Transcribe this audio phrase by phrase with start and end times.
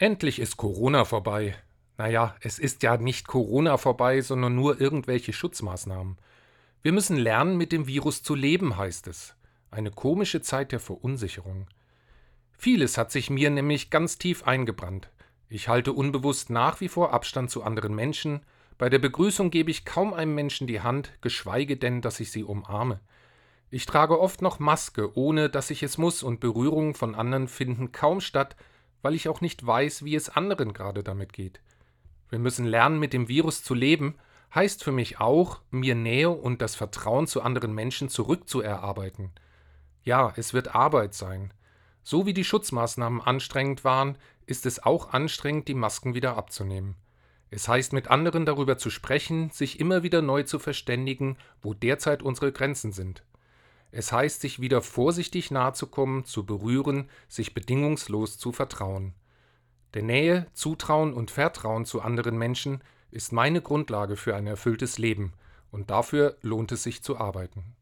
[0.00, 1.56] Endlich ist Corona vorbei.
[1.96, 6.18] Naja, es ist ja nicht Corona vorbei, sondern nur irgendwelche Schutzmaßnahmen.
[6.82, 9.34] Wir müssen lernen, mit dem Virus zu leben, heißt es.
[9.72, 11.66] Eine komische Zeit der Verunsicherung.
[12.52, 15.10] Vieles hat sich mir nämlich ganz tief eingebrannt.
[15.48, 18.42] Ich halte unbewusst nach wie vor Abstand zu anderen Menschen.
[18.78, 22.44] Bei der Begrüßung gebe ich kaum einem Menschen die Hand, geschweige denn, dass ich sie
[22.44, 23.00] umarme.
[23.68, 27.90] Ich trage oft noch Maske, ohne dass ich es muss, und Berührungen von anderen finden
[27.90, 28.54] kaum statt,
[29.02, 31.60] weil ich auch nicht weiß, wie es anderen gerade damit geht.
[32.30, 34.16] Wir müssen lernen, mit dem Virus zu leben,
[34.54, 39.30] heißt für mich auch, mir Nähe und das Vertrauen zu anderen Menschen zurückzuerarbeiten.
[40.02, 41.52] Ja, es wird Arbeit sein.
[42.02, 44.16] So wie die Schutzmaßnahmen anstrengend waren,
[44.46, 46.96] ist es auch anstrengend, die Masken wieder abzunehmen.
[47.50, 52.22] Es heißt, mit anderen darüber zu sprechen, sich immer wieder neu zu verständigen, wo derzeit
[52.22, 53.22] unsere Grenzen sind.
[53.90, 59.14] Es heißt, sich wieder vorsichtig nahezukommen, zu berühren, sich bedingungslos zu vertrauen.
[59.94, 65.32] Der Nähe, Zutrauen und Vertrauen zu anderen Menschen ist meine Grundlage für ein erfülltes Leben,
[65.70, 67.76] und dafür lohnt es sich zu arbeiten.